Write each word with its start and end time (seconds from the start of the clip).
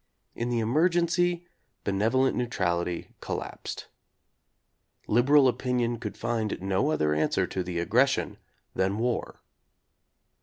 In 0.33 0.49
the 0.49 0.57
emergency 0.61 1.45
be 1.83 1.91
nevolent 1.91 2.33
neutrality 2.33 3.09
collapsed. 3.21 3.85
Liberal 5.07 5.47
opinion 5.47 5.99
could 5.99 6.17
find 6.17 6.59
no 6.59 6.89
other 6.89 7.13
answer 7.13 7.45
to 7.45 7.61
the 7.61 7.77
aggression 7.77 8.39
than 8.73 8.97
war. 8.97 9.41